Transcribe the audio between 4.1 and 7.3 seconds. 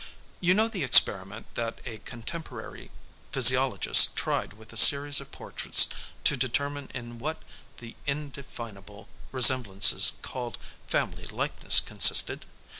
tried with a series of portraits to determine in